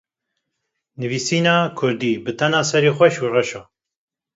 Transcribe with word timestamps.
Nivîsîna 0.99 1.57
kurdî 1.77 2.13
bi 2.23 2.31
tena 2.39 2.61
serê 2.69 2.91
xwe 2.97 3.07
şoreş 3.15 3.49
e. 3.59 3.61